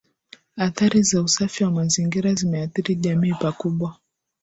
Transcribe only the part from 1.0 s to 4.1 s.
za usafi wa mazingira zimeathiri jamii pakubwa